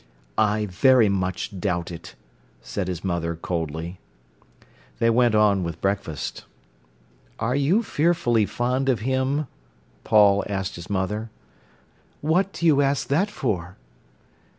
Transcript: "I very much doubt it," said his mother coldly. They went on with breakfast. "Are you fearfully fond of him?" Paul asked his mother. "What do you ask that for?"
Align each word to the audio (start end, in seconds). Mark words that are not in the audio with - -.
"I 0.39 0.65
very 0.65 1.09
much 1.09 1.59
doubt 1.59 1.91
it," 1.91 2.15
said 2.63 2.87
his 2.87 3.03
mother 3.03 3.35
coldly. 3.35 3.99
They 4.97 5.11
went 5.11 5.35
on 5.35 5.63
with 5.63 5.79
breakfast. 5.79 6.43
"Are 7.37 7.53
you 7.55 7.83
fearfully 7.83 8.47
fond 8.47 8.89
of 8.89 9.01
him?" 9.01 9.45
Paul 10.03 10.43
asked 10.49 10.75
his 10.75 10.89
mother. 10.89 11.29
"What 12.21 12.51
do 12.51 12.65
you 12.65 12.81
ask 12.81 13.09
that 13.09 13.29
for?" 13.29 13.77